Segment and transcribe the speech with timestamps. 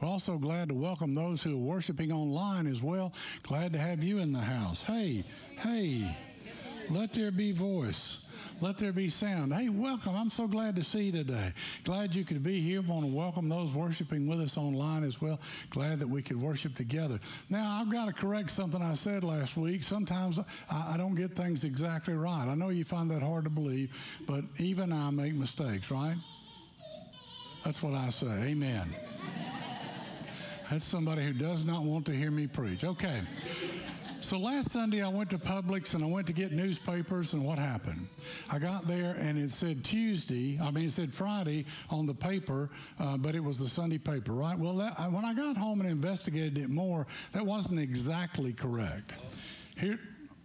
[0.00, 3.12] We're also glad to welcome those who are worshiping online as well.
[3.42, 4.82] Glad to have you in the house.
[4.82, 5.24] Hey,
[5.58, 6.16] hey,
[6.88, 8.20] let there be voice.
[8.62, 9.54] Let there be sound.
[9.54, 10.14] Hey, welcome.
[10.16, 11.52] I'm so glad to see you today.
[11.84, 12.80] Glad you could be here.
[12.80, 15.38] Want to welcome those worshiping with us online as well.
[15.68, 17.20] Glad that we could worship together.
[17.50, 19.82] Now, I've got to correct something I said last week.
[19.82, 20.38] Sometimes
[20.70, 22.46] I, I don't get things exactly right.
[22.48, 23.94] I know you find that hard to believe,
[24.26, 26.16] but even I make mistakes, right?
[27.64, 28.26] That's what I say.
[28.26, 28.94] Amen.
[30.70, 32.84] That's somebody who does not want to hear me preach.
[32.84, 33.22] Okay.
[34.20, 37.58] So last Sunday I went to Publix and I went to get newspapers and what
[37.58, 38.06] happened?
[38.52, 42.70] I got there and it said Tuesday, I mean it said Friday on the paper,
[43.00, 44.56] uh, but it was the Sunday paper, right?
[44.56, 49.14] Well, that, when I got home and investigated it more, that wasn't exactly correct.
[49.76, 49.98] Here,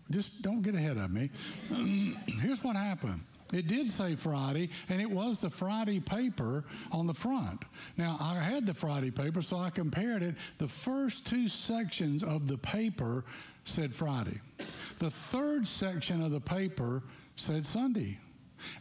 [0.09, 1.29] just don't get ahead of me.
[2.41, 3.21] Here's what happened.
[3.55, 7.63] It did say Friday, and it was the Friday paper on the front.
[7.95, 10.35] Now, I had the Friday paper, so I compared it.
[10.57, 13.23] The first two sections of the paper
[13.63, 14.41] said Friday.
[14.97, 17.03] The third section of the paper
[17.37, 18.19] said Sunday.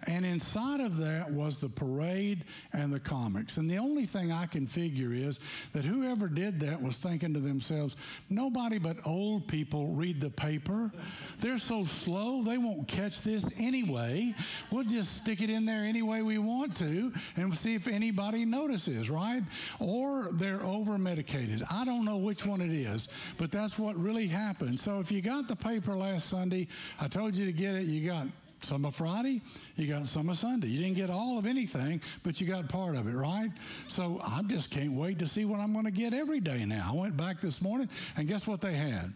[0.06, 3.56] And inside of that was the parade and the comics.
[3.56, 5.40] And the only thing I can figure is
[5.72, 7.96] that whoever did that was thinking to themselves,
[8.28, 10.92] nobody but old people read the paper.
[11.38, 14.34] They're so slow, they won't catch this anyway.
[14.70, 18.44] We'll just stick it in there any way we want to and see if anybody
[18.44, 19.42] notices, right?
[19.78, 21.62] Or they're over medicated.
[21.70, 24.78] I don't know which one it is, but that's what really happened.
[24.80, 26.68] So if you got the paper last Sunday,
[27.00, 28.26] I told you to get it, you got
[28.64, 29.42] some of Friday,
[29.76, 30.68] you got some of Sunday.
[30.68, 33.50] You didn't get all of anything, but you got part of it, right?
[33.86, 36.90] So I just can't wait to see what I'm going to get every day now.
[36.92, 39.12] I went back this morning, and guess what they had?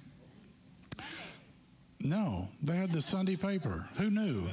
[2.00, 3.88] No, they had the Sunday paper.
[3.96, 4.48] Who knew?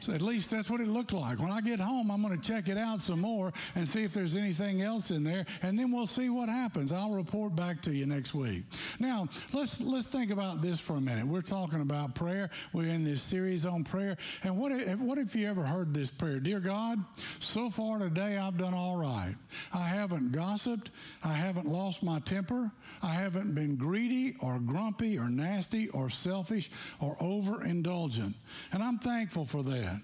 [0.00, 1.38] So at least that's what it looked like.
[1.38, 4.14] When I get home, I'm going to check it out some more and see if
[4.14, 6.90] there's anything else in there, and then we'll see what happens.
[6.90, 8.64] I'll report back to you next week.
[8.98, 11.26] Now, let's let's think about this for a minute.
[11.26, 12.48] We're talking about prayer.
[12.72, 16.10] We're in this series on prayer, and what if, what if you ever heard this
[16.10, 16.40] prayer?
[16.40, 16.98] Dear God,
[17.38, 19.34] so far today I've done all right.
[19.74, 20.90] I haven't gossiped.
[21.22, 22.70] I haven't lost my temper.
[23.02, 28.34] I haven't been greedy or grumpy or nasty or selfish or overindulgent,
[28.72, 30.00] and I'm thankful for that that.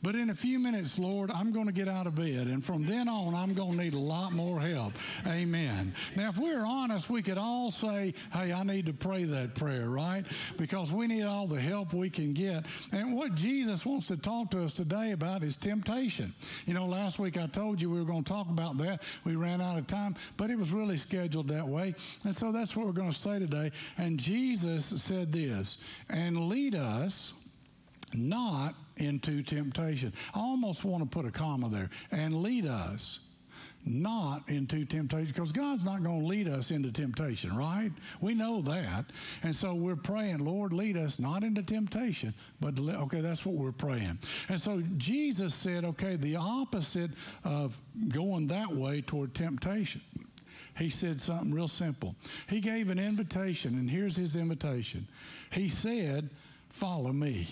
[0.00, 2.46] But in a few minutes, Lord, I'm going to get out of bed.
[2.46, 4.92] And from then on, I'm going to need a lot more help.
[5.26, 5.92] Amen.
[6.14, 9.88] Now, if we're honest, we could all say, hey, I need to pray that prayer,
[9.88, 10.24] right?
[10.56, 12.66] Because we need all the help we can get.
[12.92, 16.32] And what Jesus wants to talk to us today about is temptation.
[16.64, 19.02] You know, last week I told you we were going to talk about that.
[19.24, 21.96] We ran out of time, but it was really scheduled that way.
[22.24, 23.72] And so that's what we're going to say today.
[23.96, 25.78] And Jesus said this,
[26.08, 27.32] and lead us
[28.14, 30.12] not into temptation.
[30.34, 33.20] I almost want to put a comma there and lead us
[33.84, 37.90] not into temptation because God's not going to lead us into temptation, right?
[38.20, 39.06] We know that.
[39.42, 43.72] And so we're praying, Lord, lead us not into temptation, but okay, that's what we're
[43.72, 44.18] praying.
[44.48, 47.12] And so Jesus said, okay, the opposite
[47.44, 50.00] of going that way toward temptation.
[50.76, 52.14] He said something real simple.
[52.48, 55.08] He gave an invitation, and here's his invitation.
[55.50, 56.30] He said,
[56.68, 57.48] Follow me.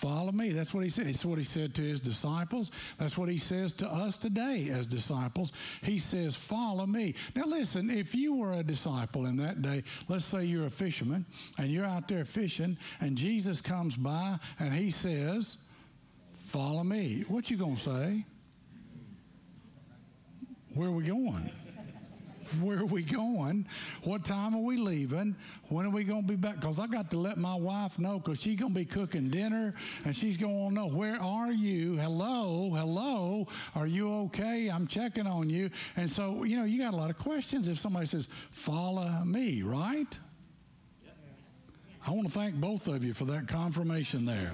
[0.00, 0.52] Follow me.
[0.52, 1.08] That's what he said.
[1.08, 2.70] It's what he said to his disciples.
[2.96, 5.52] That's what he says to us today as disciples.
[5.82, 7.14] He says, Follow me.
[7.36, 11.26] Now, listen, if you were a disciple in that day, let's say you're a fisherman
[11.58, 15.58] and you're out there fishing, and Jesus comes by and he says,
[16.38, 17.26] Follow me.
[17.28, 18.24] What you going to say?
[20.72, 21.50] Where are we going?
[22.60, 23.66] Where are we going?
[24.02, 25.36] What time are we leaving?
[25.68, 26.56] When are we going to be back?
[26.60, 29.74] Because I got to let my wife know because she's going to be cooking dinner
[30.04, 31.96] and she's going to know, where are you?
[31.96, 33.46] Hello, hello.
[33.74, 34.68] Are you okay?
[34.68, 35.70] I'm checking on you.
[35.96, 39.62] And so, you know, you got a lot of questions if somebody says, follow me,
[39.62, 40.18] right?
[42.06, 44.52] I want to thank both of you for that confirmation there.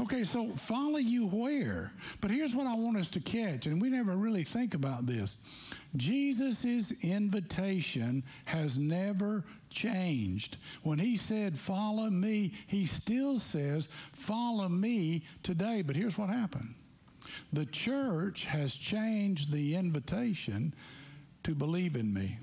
[0.00, 1.92] Okay, so follow you where?
[2.20, 5.36] But here's what I want us to catch, and we never really think about this.
[5.96, 10.56] Jesus' invitation has never changed.
[10.82, 15.82] When he said, Follow me, he still says, Follow me today.
[15.82, 16.74] But here's what happened
[17.52, 20.74] the church has changed the invitation
[21.44, 22.38] to believe in me.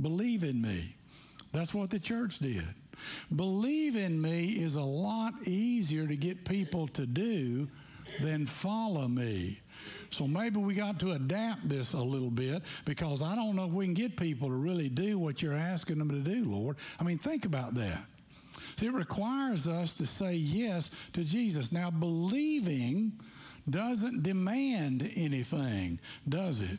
[0.00, 0.96] Believe in me.
[1.52, 2.64] That's what the church did.
[3.34, 7.68] Believe in me is a lot easier to get people to do
[8.20, 9.60] than follow me.
[10.10, 13.72] So maybe we got to adapt this a little bit because I don't know if
[13.72, 16.76] we can get people to really do what you're asking them to do, Lord.
[17.00, 18.04] I mean, think about that.
[18.80, 21.72] it requires us to say yes to Jesus.
[21.72, 23.20] Now, believing
[23.68, 25.98] doesn't demand anything,
[26.28, 26.78] does it?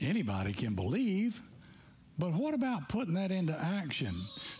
[0.00, 1.40] anybody can believe.
[2.16, 4.14] But what about putting that into action?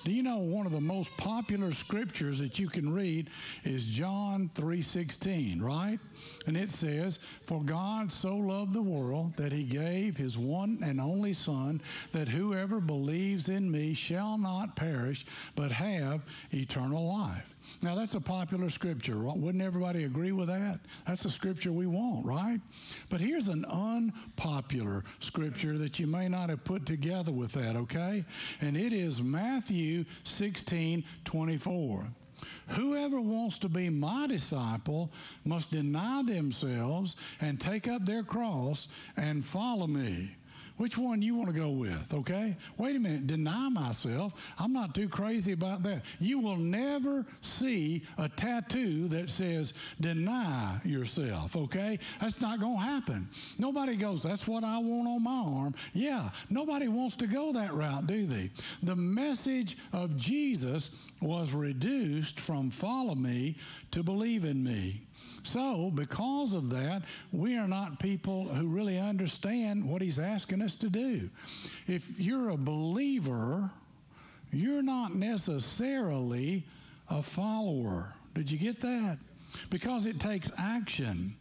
[0.04, 3.30] Do you know one of the most popular scriptures that you can read
[3.62, 6.00] is John 3:16, right?
[6.46, 11.00] And it says, "For God so loved the world that he gave his one and
[11.00, 11.80] only son
[12.10, 15.24] that whoever believes in me shall not perish
[15.54, 19.18] but have eternal life." Now, that's a popular scripture.
[19.18, 20.80] Wouldn't everybody agree with that?
[21.06, 22.60] That's a scripture we want, right?
[23.10, 28.24] But here's an unpopular scripture that you may not have put together with that, okay?
[28.60, 32.06] And it is Matthew 16 24.
[32.68, 35.10] Whoever wants to be my disciple
[35.44, 40.36] must deny themselves and take up their cross and follow me.
[40.76, 42.56] Which one you want to go with, okay?
[42.78, 44.32] Wait a minute, deny myself.
[44.58, 46.02] I'm not too crazy about that.
[46.18, 52.00] You will never see a tattoo that says deny yourself, okay?
[52.20, 53.28] That's not going to happen.
[53.56, 55.74] Nobody goes, that's what I want on my arm.
[55.92, 58.50] Yeah, nobody wants to go that route, do they?
[58.82, 63.56] The message of Jesus was reduced from follow me
[63.92, 65.02] to believe in me.
[65.44, 70.74] So, because of that, we are not people who really understand what he's asking us
[70.76, 71.28] to do.
[71.86, 73.70] If you're a believer,
[74.50, 76.64] you're not necessarily
[77.10, 78.14] a follower.
[78.34, 79.18] Did you get that?
[79.68, 81.36] Because it takes action.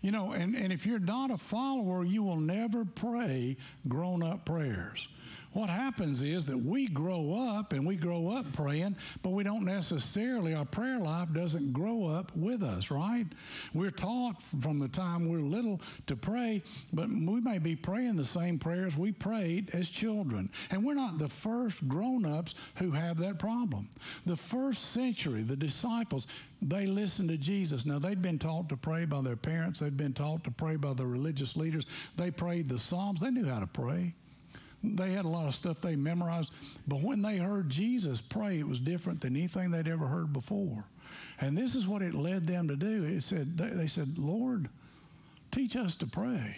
[0.00, 4.46] You know, and, and if you're not a follower, you will never pray grown up
[4.46, 5.08] prayers
[5.56, 9.64] what happens is that we grow up and we grow up praying, but we don't
[9.64, 13.24] necessarily, our prayer life doesn't grow up with us, right?
[13.72, 16.62] We're taught from the time we're little to pray,
[16.92, 20.50] but we may be praying the same prayers we prayed as children.
[20.70, 23.88] And we're not the first grown ups who have that problem.
[24.26, 26.26] The first century, the disciples,
[26.60, 27.86] they listened to Jesus.
[27.86, 30.92] Now, they'd been taught to pray by their parents, they'd been taught to pray by
[30.92, 31.86] the religious leaders.
[32.16, 34.12] They prayed the Psalms, they knew how to pray.
[34.82, 36.52] They had a lot of stuff they memorized,
[36.86, 40.84] but when they heard Jesus pray, it was different than anything they'd ever heard before.
[41.40, 43.04] And this is what it led them to do.
[43.04, 44.68] It said they said, "Lord,
[45.50, 46.56] teach us to pray."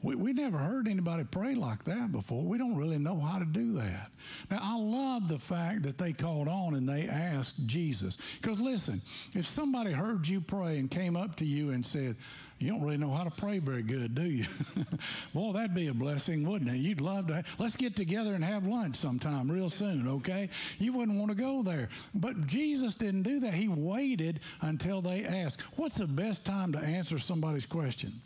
[0.00, 2.44] We, we never heard anybody pray like that before.
[2.44, 4.12] We don't really know how to do that.
[4.48, 8.16] Now, I love the fact that they called on and they asked Jesus.
[8.40, 9.00] Because listen,
[9.34, 12.14] if somebody heard you pray and came up to you and said,
[12.58, 14.44] you don't really know how to pray very good, do you?
[15.34, 16.78] Boy, that'd be a blessing, wouldn't it?
[16.78, 17.44] You'd love to.
[17.58, 20.50] Let's get together and have lunch sometime real soon, okay?
[20.78, 21.88] You wouldn't want to go there.
[22.14, 23.54] But Jesus didn't do that.
[23.54, 25.60] He waited until they asked.
[25.76, 28.20] What's the best time to answer somebody's question?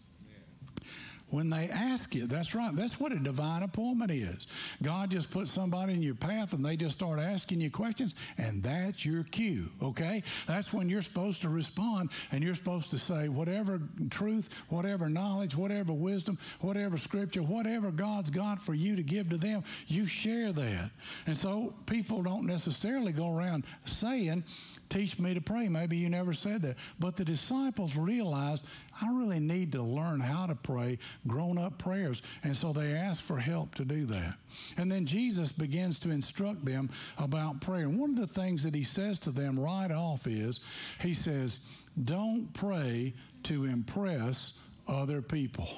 [1.32, 2.26] When they ask you.
[2.26, 2.76] That's right.
[2.76, 4.46] That's what a divine appointment is.
[4.82, 8.62] God just puts somebody in your path and they just start asking you questions, and
[8.62, 10.22] that's your cue, okay?
[10.46, 13.80] That's when you're supposed to respond and you're supposed to say whatever
[14.10, 19.38] truth, whatever knowledge, whatever wisdom, whatever scripture, whatever God's got for you to give to
[19.38, 20.90] them, you share that.
[21.26, 24.44] And so people don't necessarily go around saying,
[24.92, 25.68] teach me to pray.
[25.68, 26.76] Maybe you never said that.
[26.98, 28.66] But the disciples realized,
[29.00, 32.22] I really need to learn how to pray grown up prayers.
[32.44, 34.34] And so they asked for help to do that.
[34.76, 37.84] And then Jesus begins to instruct them about prayer.
[37.84, 40.60] And one of the things that he says to them right off is,
[41.00, 41.66] he says,
[42.04, 45.68] don't pray to impress other people.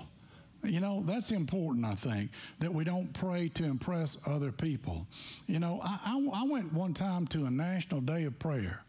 [0.64, 2.30] You know, that's important, I think,
[2.60, 5.06] that we don't pray to impress other people.
[5.46, 8.82] You know, I, I, I, went one time to a national day of prayer,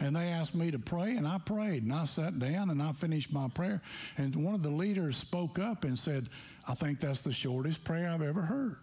[0.00, 2.92] and they asked me to pray, and I prayed, and I sat down and I
[2.92, 3.80] finished my prayer.
[4.16, 6.28] And one of the leaders spoke up and said,
[6.66, 8.78] I think that's the shortest prayer I've ever heard.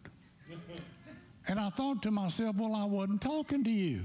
[1.48, 4.02] and I thought to myself, well, I wasn't talking to you.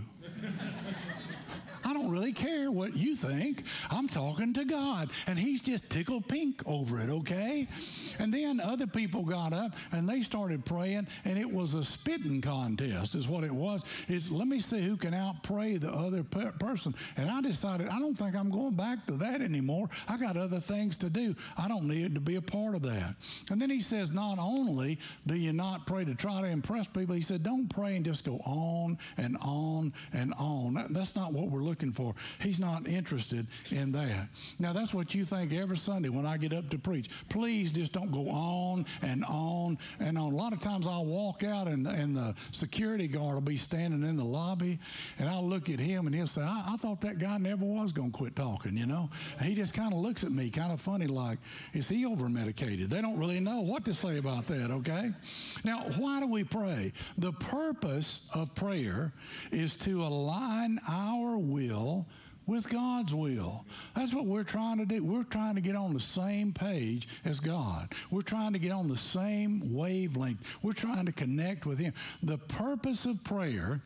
[2.03, 3.63] Don't really care what you think.
[3.89, 5.09] I'm talking to God.
[5.29, 7.69] And he's just tickled pink over it, okay?
[8.19, 12.41] And then other people got up and they started praying, and it was a spitting
[12.41, 13.85] contest, is what it was.
[14.09, 16.93] Is let me see who can outpray the other per- person.
[17.17, 19.89] And I decided I don't think I'm going back to that anymore.
[20.09, 21.37] I got other things to do.
[21.57, 23.15] I don't need to be a part of that.
[23.49, 27.15] And then he says, not only do you not pray to try to impress people,
[27.15, 30.75] he said, don't pray and just go on and on and on.
[30.75, 32.15] That, that's not what we're looking for.
[32.41, 34.29] He's not interested in that.
[34.59, 37.09] Now, that's what you think every Sunday when I get up to preach.
[37.29, 40.33] Please just don't go on and on and on.
[40.33, 44.03] A lot of times I'll walk out and, and the security guard will be standing
[44.03, 44.79] in the lobby
[45.19, 47.93] and I'll look at him and he'll say, I, I thought that guy never was
[47.93, 49.11] going to quit talking, you know?
[49.39, 51.39] And he just kind of looks at me kind of funny like,
[51.73, 52.91] is he over medicated?
[52.91, 55.13] They don't really know what to say about that, okay?
[55.65, 56.93] Now, why do we pray?
[57.19, 59.13] The purpose of prayer
[59.51, 62.07] is to align our will will
[62.47, 63.65] with God's will.
[63.95, 65.05] That's what we're trying to do.
[65.05, 67.93] We're trying to get on the same page as God.
[68.11, 70.49] We're trying to get on the same wavelength.
[70.63, 71.95] We're trying to connect with Him.
[72.23, 73.81] The purpose of prayer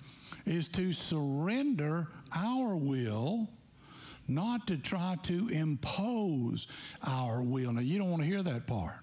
[0.47, 3.49] is to surrender our will
[4.29, 6.67] not to try to impose
[7.07, 7.73] our will.
[7.73, 8.97] Now, you don't want to hear that part.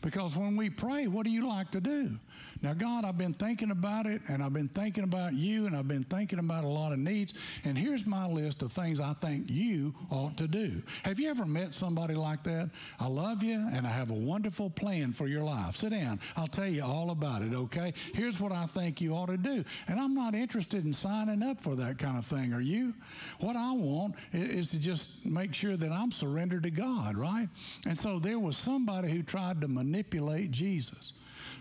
[0.00, 2.18] Because when we pray, what do you like to do?
[2.62, 5.88] Now, God, I've been thinking about it, and I've been thinking about you, and I've
[5.88, 9.50] been thinking about a lot of needs, and here's my list of things I think
[9.50, 10.82] you ought to do.
[11.02, 12.70] Have you ever met somebody like that?
[12.98, 15.76] I love you, and I have a wonderful plan for your life.
[15.76, 16.20] Sit down.
[16.36, 17.92] I'll tell you all about it, okay?
[18.14, 19.64] Here's what I think you ought to do.
[19.88, 22.94] And I'm not interested in signing up for that kind of thing, are you?
[23.40, 27.48] What I want is to just make sure that I'm surrendered to God, right?
[27.86, 31.12] And so there was somebody who tried to manipulate Jesus.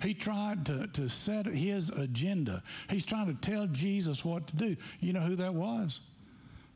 [0.01, 2.63] He tried to, to set his agenda.
[2.89, 4.75] He's trying to tell Jesus what to do.
[4.99, 5.99] You know who that was?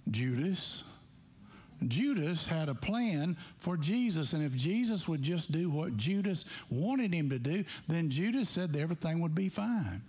[0.10, 0.84] Judas.
[1.88, 7.14] Judas had a plan for Jesus, and if Jesus would just do what Judas wanted
[7.14, 10.02] him to do, then Judas said everything would be fine.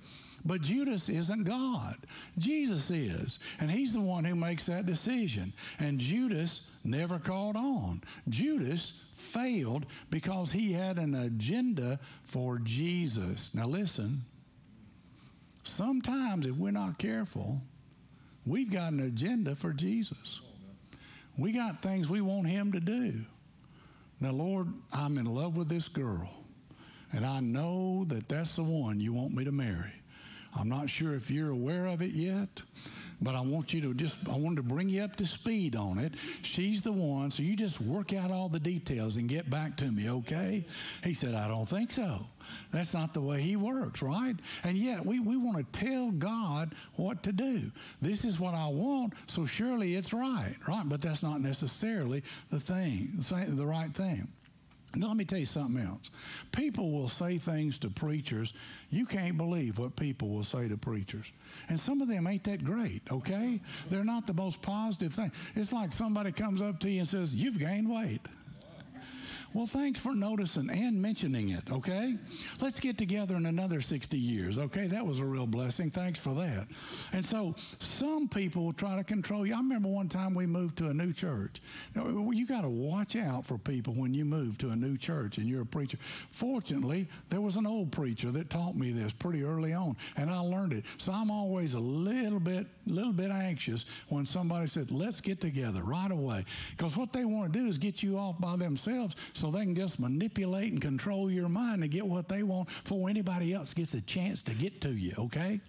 [0.44, 1.96] But Judas isn't God.
[2.38, 3.38] Jesus is.
[3.58, 5.52] And he's the one who makes that decision.
[5.78, 8.02] And Judas never called on.
[8.28, 13.54] Judas failed because he had an agenda for Jesus.
[13.54, 14.22] Now, listen,
[15.62, 17.60] sometimes if we're not careful,
[18.44, 20.40] we've got an agenda for Jesus.
[21.38, 23.20] We got things we want him to do.
[24.20, 26.30] Now, Lord, I'm in love with this girl,
[27.12, 29.92] and I know that that's the one you want me to marry.
[30.54, 32.62] I'm not sure if you're aware of it yet,
[33.22, 35.98] but I want you to just, I wanted to bring you up to speed on
[35.98, 36.14] it.
[36.42, 39.90] She's the one, so you just work out all the details and get back to
[39.90, 40.64] me, okay?
[41.04, 42.26] He said, I don't think so.
[42.72, 44.34] That's not the way he works, right?
[44.64, 47.70] And yet we, we want to tell God what to do.
[48.00, 50.88] This is what I want, so surely it's right, right?
[50.88, 54.28] But that's not necessarily the thing, the right thing.
[54.96, 56.10] Now, let me tell you something else.
[56.50, 58.52] People will say things to preachers.
[58.90, 61.32] You can't believe what people will say to preachers.
[61.68, 63.60] And some of them ain't that great, okay?
[63.88, 65.30] They're not the most positive thing.
[65.54, 68.20] It's like somebody comes up to you and says, You've gained weight.
[69.52, 72.16] Well, thanks for noticing and mentioning it, okay?
[72.60, 74.86] Let's get together in another 60 years, okay?
[74.86, 75.90] That was a real blessing.
[75.90, 76.68] Thanks for that.
[77.12, 79.54] And so some people will try to control you.
[79.54, 81.60] I remember one time we moved to a new church.
[81.96, 85.38] Now, you got to watch out for people when you move to a new church
[85.38, 85.98] and you're a preacher.
[86.30, 90.38] Fortunately, there was an old preacher that taught me this pretty early on, and I
[90.38, 90.84] learned it.
[90.96, 95.82] So I'm always a little bit, little bit anxious when somebody said, let's get together
[95.82, 96.44] right away.
[96.76, 99.74] Because what they want to do is get you off by themselves so they can
[99.74, 103.94] just manipulate and control your mind to get what they want before anybody else gets
[103.94, 105.60] a chance to get to you, okay?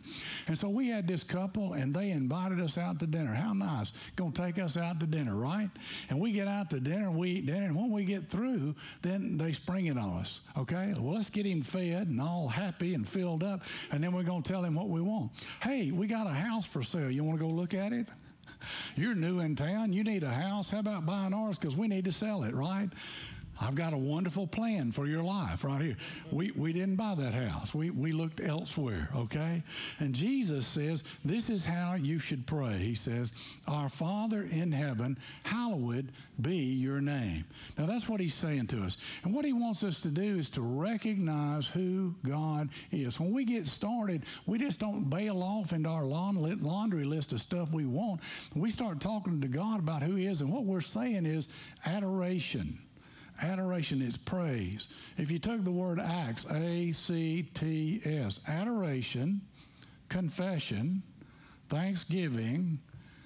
[0.48, 3.34] And so we had this couple and they invited us out to dinner.
[3.34, 3.94] How nice.
[4.18, 5.70] To take us out to dinner, right?
[6.10, 9.38] And we get out to dinner, we eat dinner, and when we get through, then
[9.38, 10.94] they spring it on us, okay?
[10.98, 14.42] Well, let's get him fed and all happy and filled up, and then we're to
[14.42, 15.32] tell him what we want.
[15.62, 17.10] Hey, we got a house for sale.
[17.10, 18.08] You want to go look at it?
[18.96, 19.94] You're new in town.
[19.94, 20.70] You need a house.
[20.70, 21.58] How about buying ours?
[21.58, 22.90] Because we need to sell it, right?
[23.62, 25.98] I've got a wonderful plan for your life right here.
[26.32, 27.76] We, we didn't buy that house.
[27.76, 29.62] We, we looked elsewhere, okay?
[30.00, 32.80] And Jesus says, This is how you should pray.
[32.80, 33.34] He says,
[33.68, 37.46] Our Father in heaven, hallowed be your name.
[37.78, 38.98] Now, that's what he's saying to us.
[39.24, 43.20] And what he wants us to do is to recognize who God is.
[43.20, 47.72] When we get started, we just don't bail off into our laundry list of stuff
[47.72, 48.22] we want.
[48.56, 50.42] We start talking to God about who he is.
[50.42, 51.48] And what we're saying is
[51.86, 52.80] adoration.
[53.42, 54.88] Adoration is praise.
[55.18, 59.42] If you took the word acts, A C T S, adoration,
[60.10, 61.02] confession,
[61.70, 62.80] thanksgiving,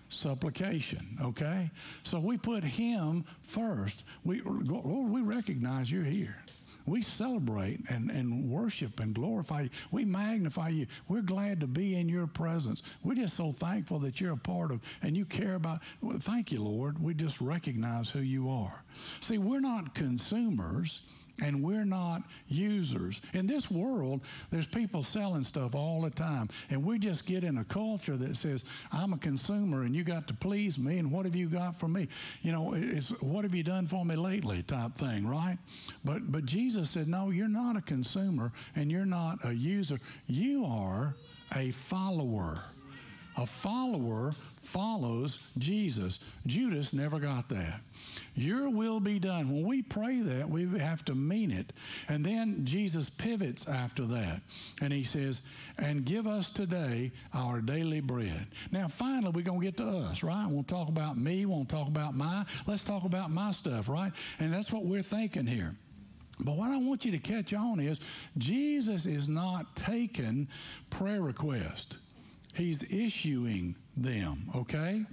[0.09, 1.69] supplication, okay?
[2.03, 4.05] So we put Him first.
[4.23, 6.37] We, Lord, we recognize you're here.
[6.85, 9.69] We celebrate and, and worship and glorify you.
[9.91, 10.87] We magnify you.
[11.07, 12.81] We're glad to be in your presence.
[13.03, 15.79] We're just so thankful that you're a part of and you care about.
[16.01, 17.01] Well, thank you, Lord.
[17.01, 18.83] We just recognize who you are.
[19.19, 21.01] See, we're not consumers
[21.41, 23.21] and we're not users.
[23.33, 27.57] In this world, there's people selling stuff all the time, and we just get in
[27.57, 31.25] a culture that says, I'm a consumer and you got to please me, and what
[31.25, 32.07] have you got for me?
[32.41, 35.57] You know, it's what have you done for me lately type thing, right?
[36.03, 39.99] But, but Jesus said, No, you're not a consumer and you're not a user.
[40.27, 41.15] You are
[41.55, 42.63] a follower.
[43.37, 44.33] A follower
[44.65, 46.19] follows Jesus.
[46.45, 47.81] Judas never got that.
[48.35, 49.49] Your will be done.
[49.49, 51.71] When we pray that, we have to mean it.
[52.09, 54.41] And then Jesus pivots after that.
[54.81, 55.41] And he says,
[55.77, 58.47] And give us today our daily bread.
[58.71, 60.45] Now, finally, we're going to get to us, right?
[60.49, 61.45] We'll talk about me.
[61.45, 62.45] We'll talk about my.
[62.67, 64.11] Let's talk about my stuff, right?
[64.39, 65.75] And that's what we're thinking here.
[66.39, 67.99] But what I want you to catch on is
[68.37, 70.49] Jesus is not taking
[70.89, 71.97] prayer requests.
[72.53, 75.05] He's issuing them, okay?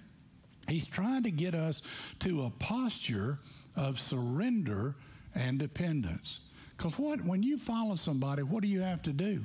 [0.68, 1.82] He's trying to get us
[2.20, 3.38] to a posture
[3.76, 4.94] of surrender
[5.34, 6.40] and dependence.
[6.76, 9.44] Because what when you follow somebody, what do you have to do?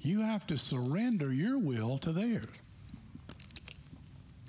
[0.00, 2.46] You have to surrender your will to theirs.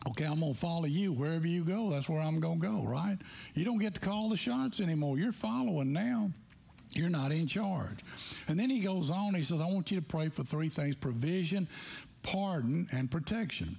[0.10, 1.90] Okay, I'm to follow you wherever you go.
[1.90, 3.18] That's where I'm to go, right?
[3.54, 5.18] You don't get to call the shots anymore.
[5.18, 6.32] You're following now.
[6.92, 8.00] You're not in charge.
[8.48, 10.96] And then he goes on, he says, I want you to pray for three things
[10.96, 11.68] provision,
[12.24, 13.78] pardon, and protection.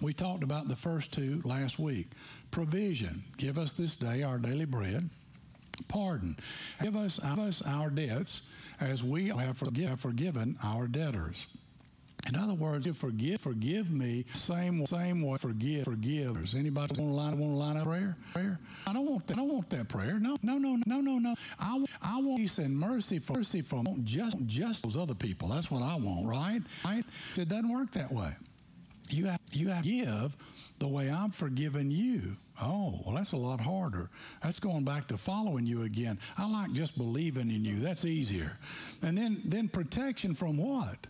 [0.00, 2.08] We talked about the first two last week.
[2.50, 5.08] Provision, give us this day our daily bread.
[5.88, 6.36] Pardon,
[6.82, 8.42] give us, us our debts
[8.80, 9.58] as we have
[10.00, 11.46] forgiven our debtors.
[12.26, 16.54] In other words, forgive, forgive me, same, same way, forgive, forgive.
[16.54, 18.16] Anybody want to line, want to line up prayer?
[18.32, 18.58] Prayer?
[18.86, 19.34] I don't want that.
[19.34, 20.18] I don't want that prayer.
[20.18, 21.34] No, no, no, no, no, no.
[21.58, 25.48] I, I want peace and mercy for mercy from just just those other people.
[25.48, 26.60] That's what I want, right?
[26.84, 27.04] Right?
[27.36, 28.34] It doesn't work that way.
[29.08, 30.36] You have you have to give
[30.78, 32.36] the way I'm forgiving you.
[32.60, 34.10] Oh, well, that's a lot harder.
[34.42, 36.18] That's going back to following you again.
[36.36, 37.76] I like just believing in you.
[37.76, 38.58] That's easier.
[39.02, 41.06] And then then protection from what?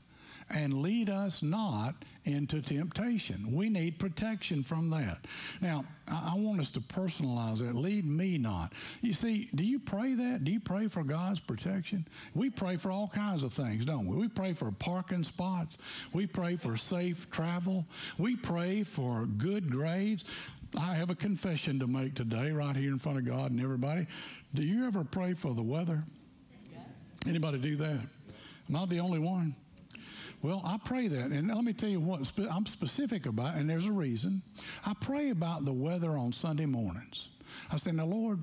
[0.51, 3.53] And lead us not into temptation.
[3.53, 5.25] We need protection from that.
[5.61, 7.75] Now, I, want us to personalize that.
[7.75, 8.73] Lead me not.
[9.01, 10.45] You see, do you pray that?
[10.45, 12.07] Do you pray for God's protection?
[12.35, 14.17] We pray for all kinds of things, don't we?
[14.17, 15.79] We pray for parking spots.
[16.13, 17.87] We pray for safe travel.
[18.19, 20.25] We pray for good grades.
[20.79, 24.07] I have a confession to make today, right here in front of God and everybody.
[24.55, 26.03] Do you ever pray for the weather?
[27.27, 27.99] Anybody do that?
[27.99, 29.55] I'm not the only one.
[30.43, 31.31] Well, I pray that.
[31.31, 34.43] And let me tell you what I'm specific about, and there's a reason.
[34.85, 37.29] I pray about the weather on Sunday mornings.
[37.71, 38.41] I say, Now, Lord,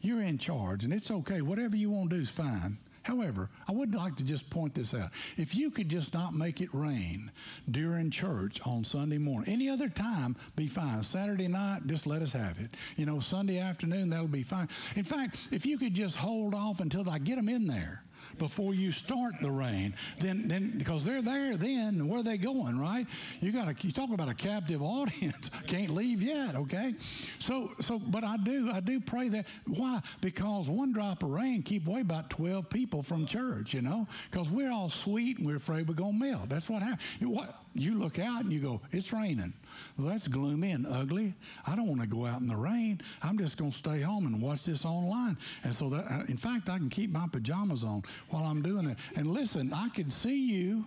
[0.00, 1.42] you're in charge, and it's okay.
[1.42, 2.78] Whatever you want to do is fine.
[3.02, 5.10] However, I would like to just point this out.
[5.38, 7.30] If you could just not make it rain
[7.70, 11.02] during church on Sunday morning, any other time, be fine.
[11.02, 12.72] Saturday night, just let us have it.
[12.96, 14.68] You know, Sunday afternoon, that'll be fine.
[14.94, 18.02] In fact, if you could just hold off until I get them in there
[18.38, 19.94] before you start the rain.
[20.20, 23.06] Then, then because they're there then, where are they going, right?
[23.40, 25.50] You got to you talk about a captive audience.
[25.66, 26.94] Can't leave yet, okay?
[27.38, 29.46] So, so, but I do, I do pray that.
[29.66, 30.00] Why?
[30.20, 33.74] Because one drop of rain keep away about twelve people from church.
[33.74, 36.48] You know, because we're all sweet and we're afraid we're gonna melt.
[36.48, 37.02] That's what happens.
[37.20, 37.54] What?
[37.74, 39.52] You look out and you go, it's raining.
[39.96, 41.34] Well, that's gloomy and ugly.
[41.66, 43.00] I don't want to go out in the rain.
[43.22, 45.36] I'm just going to stay home and watch this online.
[45.64, 48.88] And so, that, uh, in fact, I can keep my pajamas on while I'm doing
[48.88, 48.98] it.
[49.16, 50.84] And listen, I can see you.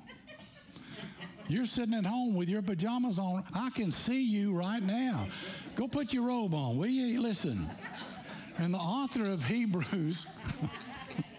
[1.48, 3.44] You're sitting at home with your pajamas on.
[3.54, 5.28] I can see you right now.
[5.76, 7.22] Go put your robe on, will you?
[7.22, 7.70] Listen.
[8.58, 10.26] And the author of Hebrews.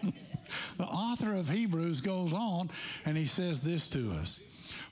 [0.77, 2.69] the author of Hebrews goes on
[3.05, 4.41] and he says this to us.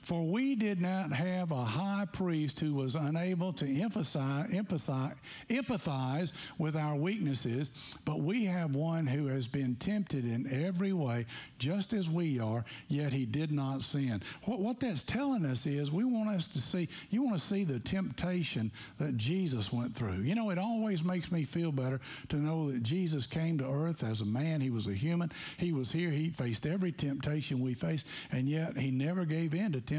[0.02, 5.14] For we did not have a high priest who was unable to emphasize, empathize,
[5.48, 7.72] empathize with our weaknesses,
[8.04, 11.26] but we have one who has been tempted in every way,
[11.58, 14.20] just as we are, yet he did not sin.
[14.42, 17.62] What, what that's telling us is we want us to see, you want to see
[17.62, 20.22] the temptation that Jesus went through.
[20.22, 24.02] You know, it always makes me feel better to know that Jesus came to earth
[24.02, 24.60] as a man.
[24.60, 25.30] He was a human.
[25.58, 26.10] He was here.
[26.10, 29.91] He faced every temptation we face, and yet he never gave in to temptation,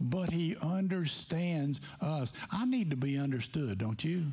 [0.00, 2.32] but He understands us.
[2.50, 4.24] I need to be understood, don't you?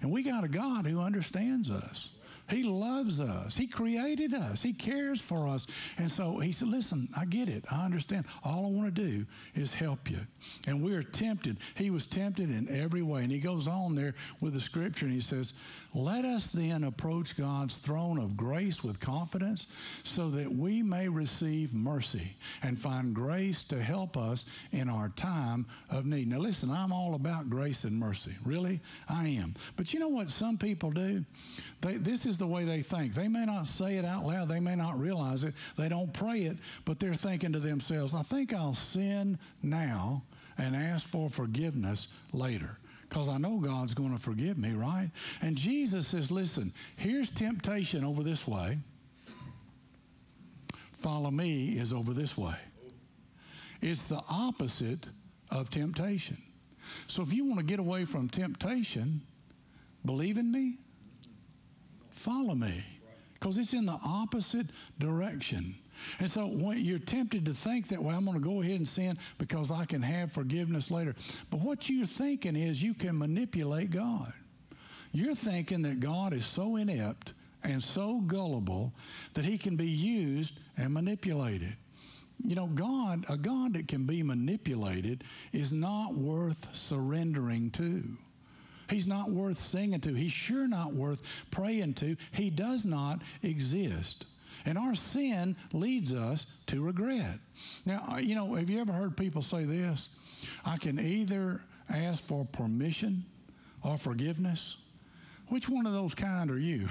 [0.00, 2.10] And we got a God who understands us.
[2.48, 3.56] He loves us.
[3.56, 4.62] He created us.
[4.62, 5.66] He cares for us.
[5.96, 7.64] And so he said, Listen, I get it.
[7.70, 8.26] I understand.
[8.44, 10.20] All I want to do is help you.
[10.66, 11.58] And we're tempted.
[11.74, 13.22] He was tempted in every way.
[13.22, 15.54] And he goes on there with the scripture and he says,
[15.94, 19.66] Let us then approach God's throne of grace with confidence
[20.02, 25.66] so that we may receive mercy and find grace to help us in our time
[25.90, 26.28] of need.
[26.28, 28.34] Now, listen, I'm all about grace and mercy.
[28.42, 28.80] Really?
[29.06, 29.54] I am.
[29.76, 31.26] But you know what some people do?
[31.82, 33.12] They, this is the way they think.
[33.12, 36.42] They may not say it out loud, they may not realize it, they don't pray
[36.42, 40.22] it, but they're thinking to themselves, I think I'll sin now
[40.56, 42.78] and ask for forgiveness later
[43.12, 45.10] because I know God's going to forgive me, right?
[45.42, 48.78] And Jesus says, listen, here's temptation over this way.
[50.94, 52.56] Follow me is over this way.
[53.82, 55.08] It's the opposite
[55.50, 56.40] of temptation.
[57.06, 59.20] So if you want to get away from temptation,
[60.06, 60.78] believe in me,
[62.10, 62.82] follow me,
[63.34, 65.74] because it's in the opposite direction.
[66.18, 69.18] And so you're tempted to think that, well, I'm going to go ahead and sin
[69.38, 71.14] because I can have forgiveness later.
[71.50, 74.32] But what you're thinking is you can manipulate God.
[75.12, 78.92] You're thinking that God is so inept and so gullible
[79.34, 81.76] that he can be used and manipulated.
[82.44, 88.02] You know, God, a God that can be manipulated is not worth surrendering to.
[88.88, 90.12] He's not worth singing to.
[90.12, 92.16] He's sure not worth praying to.
[92.32, 94.26] He does not exist.
[94.64, 97.38] And our sin leads us to regret.
[97.84, 100.16] Now, uh, you know, have you ever heard people say this?
[100.64, 103.24] I can either ask for permission
[103.82, 104.76] or forgiveness.
[105.52, 106.88] Which one of those kind are you?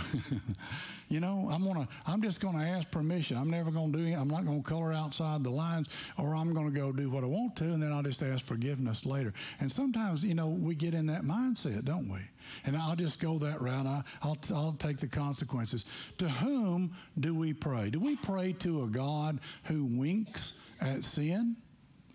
[1.10, 3.36] you know, I'm gonna I'm just gonna ask permission.
[3.36, 4.14] I'm never gonna do it.
[4.14, 7.56] I'm not gonna color outside the lines, or I'm gonna go do what I want
[7.56, 9.34] to, and then I'll just ask forgiveness later.
[9.60, 12.20] And sometimes, you know, we get in that mindset, don't we?
[12.64, 13.88] And I'll just go that route.
[13.88, 15.84] I, will I'll take the consequences.
[16.20, 17.90] To whom do we pray?
[17.90, 21.56] Do we pray to a God who winks at sin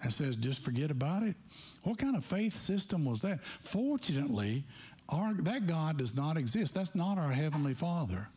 [0.00, 1.34] and says, just forget about it?
[1.82, 3.42] What kind of faith system was that?
[3.44, 4.64] Fortunately,
[5.08, 6.74] our, that God does not exist.
[6.74, 8.28] That's not our Heavenly Father.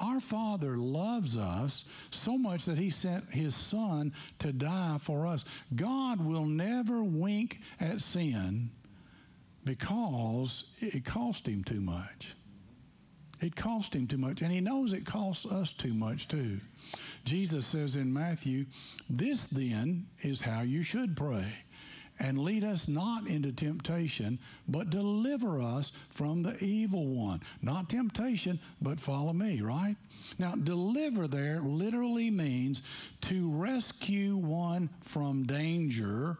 [0.00, 5.44] Our Father loves us so much that He sent His Son to die for us.
[5.74, 8.70] God will never wink at sin
[9.64, 12.34] because it cost Him too much.
[13.40, 16.60] It cost Him too much, and He knows it costs us too much too.
[17.24, 18.66] Jesus says in Matthew,
[19.10, 21.64] This then is how you should pray
[22.22, 27.40] and lead us not into temptation, but deliver us from the evil one.
[27.60, 29.96] Not temptation, but follow me, right?
[30.38, 32.82] Now, deliver there literally means
[33.22, 36.38] to rescue one from danger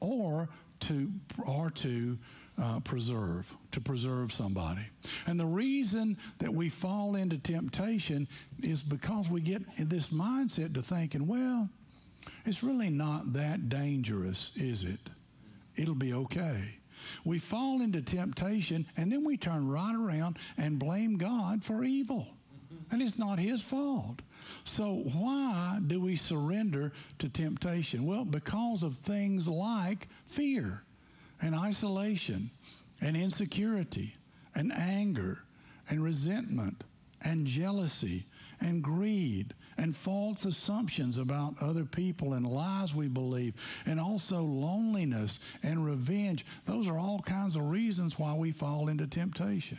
[0.00, 1.10] or to
[1.46, 2.18] or to
[2.60, 4.82] uh, preserve, to preserve somebody.
[5.26, 8.28] And the reason that we fall into temptation
[8.62, 11.70] is because we get in this mindset to thinking, well,
[12.44, 15.00] it's really not that dangerous, is it?
[15.76, 16.78] It'll be okay.
[17.24, 22.28] We fall into temptation and then we turn right around and blame God for evil.
[22.90, 24.20] And it's not his fault.
[24.64, 28.04] So, why do we surrender to temptation?
[28.04, 30.82] Well, because of things like fear
[31.40, 32.50] and isolation
[33.00, 34.16] and insecurity
[34.54, 35.44] and anger
[35.88, 36.84] and resentment
[37.22, 38.24] and jealousy
[38.62, 43.54] and greed and false assumptions about other people and lies we believe,
[43.86, 46.44] and also loneliness and revenge.
[46.66, 49.78] Those are all kinds of reasons why we fall into temptation.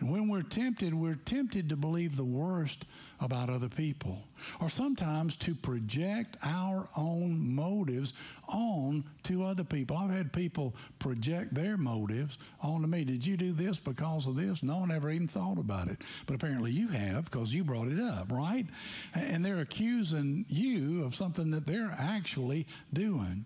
[0.00, 2.86] And when we're tempted, we're tempted to believe the worst
[3.20, 4.24] about other people,
[4.60, 8.14] or sometimes to project our own motives
[8.48, 9.98] on to other people.
[9.98, 13.04] I've had people project their motives onto me.
[13.04, 14.62] Did you do this because of this?
[14.62, 16.02] No one ever even thought about it.
[16.24, 18.66] But apparently you have because you brought it up, right?
[19.14, 23.44] And they're accusing you of something that they're actually doing.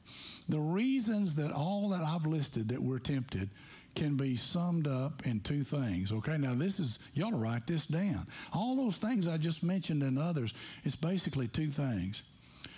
[0.49, 3.51] The reasons that all that I've listed that we're tempted
[3.95, 6.13] can be summed up in two things.
[6.13, 8.27] Okay, now this is, to write this down.
[8.53, 10.55] All those things I just mentioned and others,
[10.85, 12.23] it's basically two things.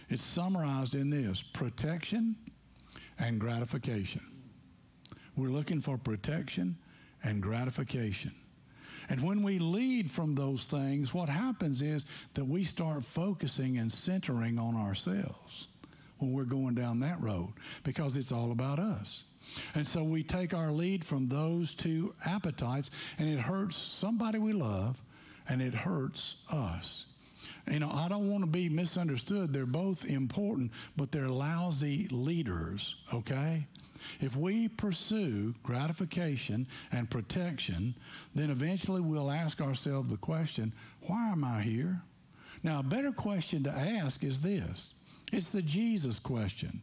[0.08, 2.36] It's summarized in this protection
[3.18, 4.22] and gratification.
[5.36, 6.76] We're looking for protection
[7.22, 8.32] and gratification.
[9.08, 13.90] And when we lead from those things, what happens is that we start focusing and
[13.90, 15.68] centering on ourselves
[16.18, 17.52] when we're going down that road
[17.84, 19.24] because it's all about us.
[19.74, 24.52] And so we take our lead from those two appetites, and it hurts somebody we
[24.52, 25.02] love,
[25.48, 27.06] and it hurts us.
[27.70, 29.52] You know, I don't want to be misunderstood.
[29.52, 33.66] They're both important, but they're lousy leaders, okay?
[34.20, 37.94] If we pursue gratification and protection,
[38.34, 42.02] then eventually we'll ask ourselves the question why am I here?
[42.62, 44.94] Now, a better question to ask is this
[45.32, 46.82] it's the Jesus question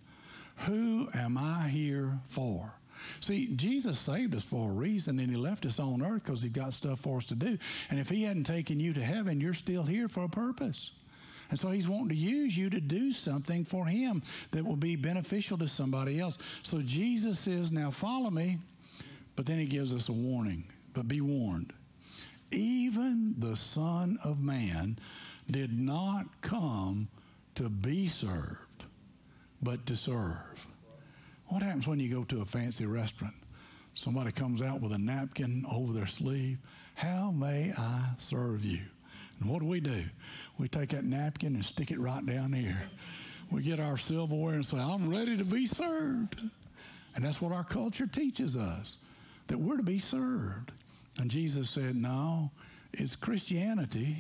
[0.58, 2.74] who am I here for?
[3.20, 6.50] See, Jesus saved us for a reason, and He left us on earth because He
[6.50, 7.58] got stuff for us to do.
[7.90, 10.92] And if He hadn't taken you to heaven, you're still here for a purpose.
[11.50, 14.96] And so He's wanting to use you to do something for Him that will be
[14.96, 16.38] beneficial to somebody else.
[16.62, 18.60] So Jesus says, Now follow me.
[19.36, 20.66] But then He gives us a warning.
[20.94, 21.74] But be warned.
[22.52, 25.00] Even the Son of Man
[25.50, 27.08] did not come
[27.56, 28.60] to be served
[29.64, 30.68] but to serve.
[31.48, 33.36] What happens when you go to a fancy restaurant?
[33.96, 36.58] Somebody comes out with a napkin over their sleeve.
[36.96, 38.82] How may I serve you?
[39.40, 40.04] And what do we do?
[40.58, 42.90] We take that napkin and stick it right down here.
[43.52, 46.42] We get our silverware and say, I'm ready to be served.
[47.16, 48.98] And that's what our culture teaches us
[49.48, 50.72] that we're to be served.
[51.18, 52.52] And Jesus said, No,
[52.94, 54.18] it's Christianity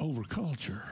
[0.00, 0.88] over culture.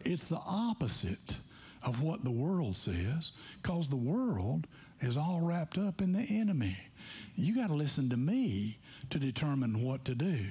[0.00, 1.40] It's the opposite
[1.82, 4.66] of what the world says because the world
[5.00, 6.76] is all wrapped up in the enemy.
[7.36, 8.78] You got to listen to me
[9.10, 10.46] to determine what to do.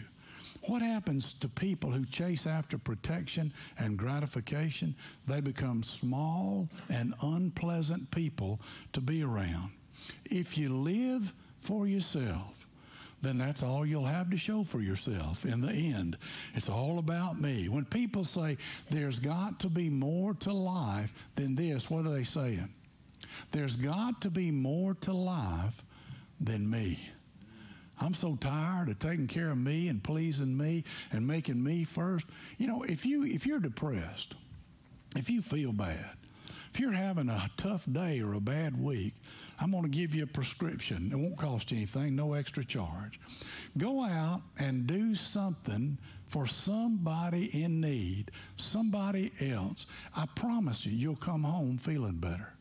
[0.64, 4.96] What happens to people who chase after protection and gratification?
[5.26, 8.60] They become small and unpleasant people
[8.94, 9.72] to be around.
[10.26, 12.59] If you live for yourself,
[13.22, 16.18] then that's all you'll have to show for yourself in the end.
[16.54, 17.68] It's all about me.
[17.68, 18.58] When people say
[18.90, 22.70] there's got to be more to life than this, what are they saying?
[23.52, 25.84] There's got to be more to life
[26.40, 27.00] than me.
[28.02, 32.28] I'm so tired of taking care of me and pleasing me and making me first.
[32.58, 34.36] You know, if you if you're depressed,
[35.18, 36.16] if you feel bad,
[36.74, 39.16] if you're having a tough day or a bad week,
[39.62, 41.10] I'm going to give you a prescription.
[41.12, 43.20] It won't cost you anything, no extra charge.
[43.78, 49.86] Go out and do something for somebody in need, somebody else.
[50.16, 52.54] I promise you, you'll come home feeling better.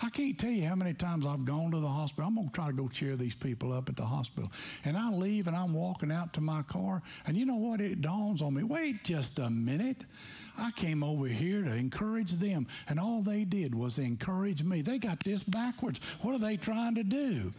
[0.00, 2.28] I can't tell you how many times I've gone to the hospital.
[2.28, 4.50] I'm going to try to go cheer these people up at the hospital.
[4.84, 7.02] And I leave and I'm walking out to my car.
[7.26, 7.80] And you know what?
[7.80, 10.04] It dawns on me wait just a minute.
[10.56, 14.82] I came over here to encourage them, and all they did was encourage me.
[14.82, 16.00] They got this backwards.
[16.20, 17.52] What are they trying to do?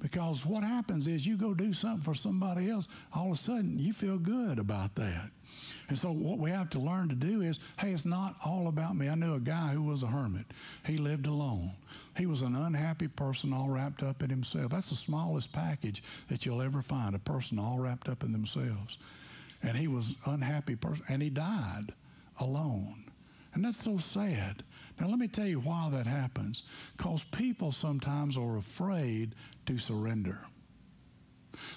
[0.00, 3.78] Because what happens is you go do something for somebody else, all of a sudden
[3.78, 5.30] you feel good about that.
[5.88, 8.96] And so what we have to learn to do is, hey, it's not all about
[8.96, 9.08] me.
[9.08, 10.46] I knew a guy who was a hermit.
[10.84, 11.72] He lived alone.
[12.16, 14.72] He was an unhappy person all wrapped up in himself.
[14.72, 18.98] That's the smallest package that you'll ever find, a person all wrapped up in themselves.
[19.62, 21.92] And he was unhappy person and he died
[22.40, 23.04] alone.
[23.54, 24.64] And that's so sad.
[25.00, 26.62] Now, let me tell you why that happens.
[26.96, 29.34] Because people sometimes are afraid
[29.66, 30.40] to surrender.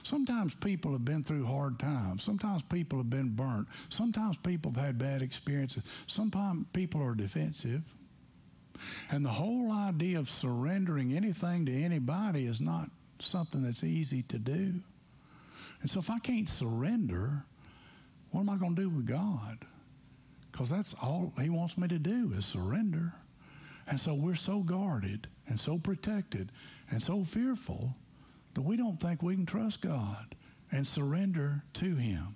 [0.03, 2.23] Sometimes people have been through hard times.
[2.23, 3.67] Sometimes people have been burnt.
[3.89, 5.83] Sometimes people have had bad experiences.
[6.07, 7.83] Sometimes people are defensive.
[9.09, 12.89] And the whole idea of surrendering anything to anybody is not
[13.19, 14.81] something that's easy to do.
[15.81, 17.45] And so if I can't surrender,
[18.31, 19.59] what am I going to do with God?
[20.51, 23.13] Because that's all He wants me to do is surrender.
[23.87, 26.51] And so we're so guarded and so protected
[26.91, 27.95] and so fearful
[28.53, 30.35] that we don't think we can trust God
[30.71, 32.35] and surrender to Him.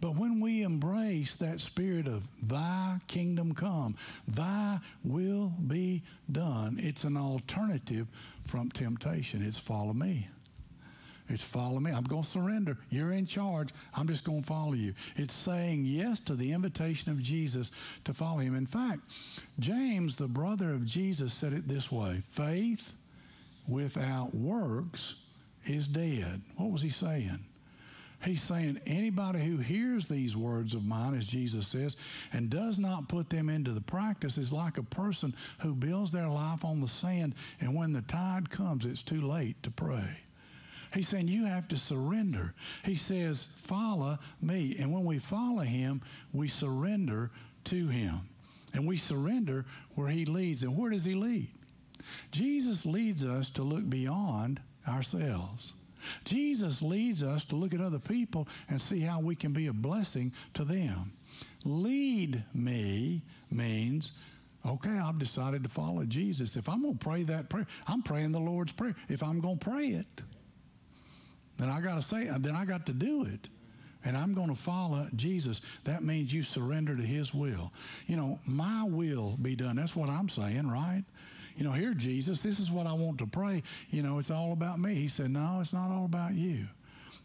[0.00, 3.96] But when we embrace that spirit of thy kingdom come,
[4.26, 8.08] thy will be done, it's an alternative
[8.44, 9.42] from temptation.
[9.42, 10.28] It's follow me.
[11.28, 11.92] It's follow me.
[11.92, 12.76] I'm going to surrender.
[12.90, 13.70] You're in charge.
[13.94, 14.92] I'm just going to follow you.
[15.14, 17.70] It's saying yes to the invitation of Jesus
[18.04, 18.56] to follow him.
[18.56, 19.02] In fact,
[19.60, 22.94] James, the brother of Jesus, said it this way faith
[23.68, 25.14] without works
[25.64, 26.42] is dead.
[26.56, 27.44] What was he saying?
[28.24, 31.96] He's saying anybody who hears these words of mine, as Jesus says,
[32.32, 36.28] and does not put them into the practice is like a person who builds their
[36.28, 40.18] life on the sand, and when the tide comes, it's too late to pray.
[40.94, 42.54] He's saying you have to surrender.
[42.84, 44.76] He says, follow me.
[44.78, 47.30] And when we follow him, we surrender
[47.64, 48.20] to him.
[48.74, 50.62] And we surrender where he leads.
[50.62, 51.48] And where does he lead?
[52.30, 55.74] Jesus leads us to look beyond ourselves.
[56.24, 59.72] Jesus leads us to look at other people and see how we can be a
[59.72, 61.12] blessing to them.
[61.64, 64.12] Lead me means,
[64.66, 66.56] okay, I've decided to follow Jesus.
[66.56, 68.96] If I'm going to pray that prayer, I'm praying the Lord's Prayer.
[69.08, 70.22] If I'm going to pray it,
[71.58, 73.48] then I got to say, then I got to do it.
[74.04, 75.60] And I'm going to follow Jesus.
[75.84, 77.72] That means you surrender to His will.
[78.08, 79.76] You know, my will be done.
[79.76, 81.04] That's what I'm saying, right?
[81.56, 83.62] You know, here, Jesus, this is what I want to pray.
[83.90, 84.94] You know, it's all about me.
[84.94, 86.66] He said, No, it's not all about you.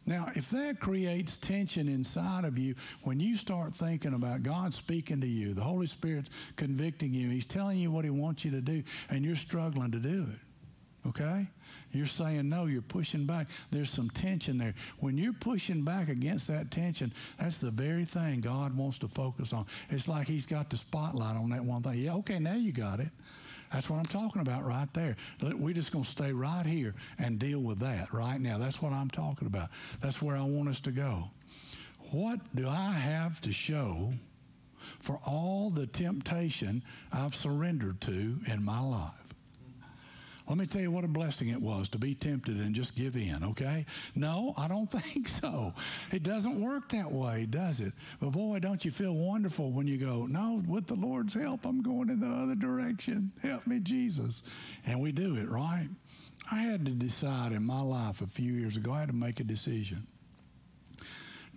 [0.08, 5.20] Now, if that creates tension inside of you, when you start thinking about God speaking
[5.20, 8.62] to you, the Holy Spirit's convicting you, He's telling you what He wants you to
[8.62, 11.48] do, and you're struggling to do it, okay?
[11.92, 13.48] You're saying no, you're pushing back.
[13.70, 14.76] There's some tension there.
[15.00, 19.52] When you're pushing back against that tension, that's the very thing God wants to focus
[19.52, 19.66] on.
[19.90, 22.00] It's like He's got the spotlight on that one thing.
[22.00, 23.10] Yeah, okay, now you got it.
[23.71, 25.15] That's what I'm talking about right there.
[25.41, 28.58] We're just going to stay right here and deal with that right now.
[28.58, 29.69] That's what I'm talking about.
[30.01, 31.32] That's where I want us to go.
[32.12, 34.13] What do I have to show
[34.99, 39.27] for all the temptation I've surrendered to in my life?
[40.48, 43.18] Let me tell you what a blessing it was to be tempted and just give
[43.18, 43.86] in, okay?
[44.16, 45.74] No, I don't think so.
[46.12, 47.94] It doesn't work that way, does it?
[48.22, 51.82] But boy, don't you feel wonderful when you go, no, with the Lord's help, I'm
[51.82, 53.32] going in the other direction.
[53.42, 54.44] Help me, Jesus.
[54.86, 55.90] And we do it, right?
[56.50, 59.42] I had to decide in my life a few years ago, I had to make
[59.42, 60.08] a decision.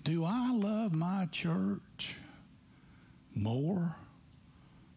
[0.03, 2.17] Do I love my church
[3.35, 3.97] more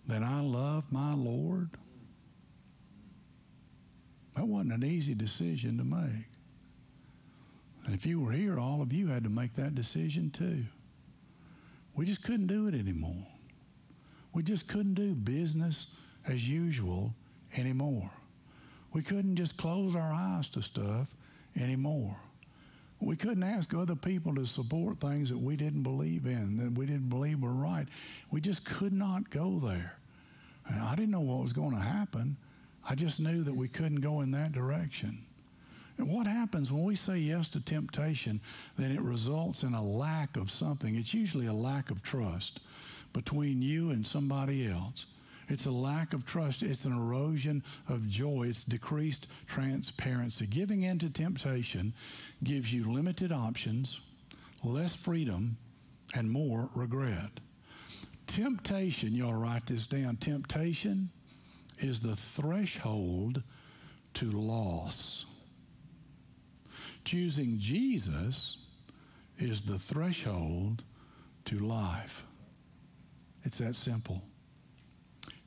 [0.08, 1.70] than I love my Lord?
[4.36, 6.26] That wasn't an easy decision to make.
[7.86, 10.64] And if you were here, all of you had to make that decision too.
[11.96, 13.28] We just couldn't do it anymore.
[14.34, 15.96] We just couldn't do business
[16.28, 17.14] as usual
[17.56, 18.10] anymore.
[18.94, 21.14] We couldn't just close our eyes to stuff
[21.60, 22.18] anymore.
[23.00, 26.86] We couldn't ask other people to support things that we didn't believe in, that we
[26.86, 27.88] didn't believe were right.
[28.32, 29.98] We just could not go there.
[30.68, 32.38] And I didn't know what was going to happen.
[32.88, 35.26] I just knew that we couldn't go in that direction.
[35.98, 38.42] And what happens when we say yes to temptation,
[38.78, 40.96] then it results in a lack of something.
[40.96, 42.60] It's usually a lack of trust
[43.14, 45.06] between you and somebody else.
[45.48, 46.64] It's a lack of trust.
[46.64, 48.48] It's an erosion of joy.
[48.50, 50.48] It's decreased transparency.
[50.48, 51.94] Giving in to temptation
[52.44, 54.00] gives you limited options,
[54.64, 55.58] less freedom,
[56.16, 57.40] and more regret.
[58.26, 60.16] Temptation, y'all write this down.
[60.16, 61.10] Temptation
[61.80, 63.44] is the threshold
[64.16, 65.26] to loss.
[67.04, 68.58] Choosing Jesus
[69.38, 70.84] is the threshold
[71.46, 72.26] to life.
[73.44, 74.22] It's that simple.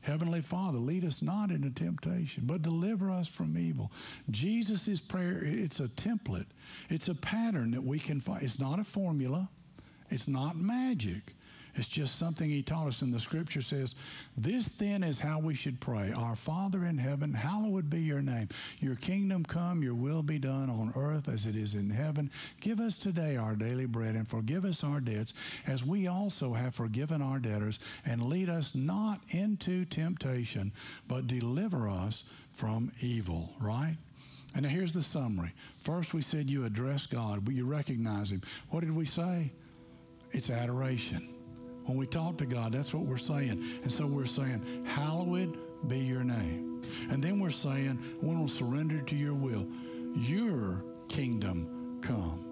[0.07, 3.91] Heavenly Father, lead us not into temptation, but deliver us from evil.
[4.31, 6.47] Jesus' prayer, it's a template,
[6.89, 8.43] it's a pattern that we can find.
[8.43, 9.49] It's not a formula,
[10.09, 11.35] it's not magic.
[11.77, 13.95] It's just something he taught us, and the scripture says,
[14.35, 18.49] This then is how we should pray Our Father in heaven, hallowed be your name.
[18.81, 22.31] Your kingdom come, your will be done on earth as it is in heaven.
[22.61, 25.35] Give us today our daily bread, and forgive us our debts,
[25.67, 27.79] as we also have forgiven our debtors.
[28.07, 30.73] And lead us not into temptation,
[31.07, 33.99] but deliver us from evil, right?
[34.55, 35.53] And now here's the summary.
[35.83, 38.41] First, we said you address God, but you recognize Him.
[38.71, 39.53] What did we say?
[40.31, 41.36] It's adoration.
[41.87, 43.63] When we talk to God, that's what we're saying.
[43.83, 46.83] And so we're saying, Hallowed be your name.
[47.11, 49.67] And then we're saying, we will surrender to your will.
[50.15, 52.43] Your kingdom come.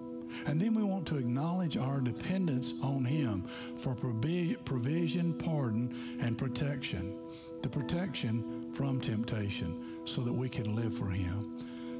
[0.45, 3.45] And then we want to acknowledge our dependence on Him
[3.77, 7.17] for provision, pardon, and protection.
[7.61, 11.57] The protection from temptation so that we can live for Him.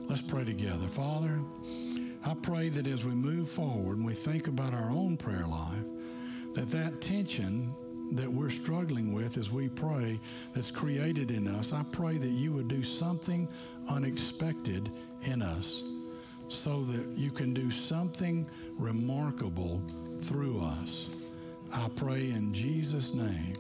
[0.08, 0.88] Let's pray together.
[0.88, 1.42] Father,
[2.24, 5.86] I pray that as we move forward and we think about our own prayer life,
[6.56, 7.74] that that tension
[8.12, 10.20] that we're struggling with as we pray
[10.54, 13.48] that's created in us, I pray that you would do something
[13.90, 14.92] unexpected
[15.24, 15.84] in us
[16.48, 19.82] so that you can do something remarkable
[20.22, 21.10] through us.
[21.72, 23.58] I pray in Jesus' name.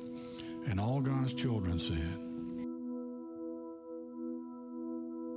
[0.67, 2.19] And all God's children said,